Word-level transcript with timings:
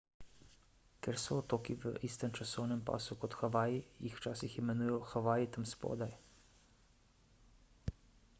ker 1.07 1.17
so 1.23 1.35
otoki 1.41 1.75
v 1.83 1.91
istem 2.09 2.33
časovnem 2.39 2.81
pasu 2.87 3.19
kot 3.25 3.37
havaji 3.43 3.77
jih 4.07 4.17
včasih 4.21 4.57
imenujejo 4.63 4.99
havaji 5.13 5.53
tam 5.59 5.71
spodaj 5.75 6.19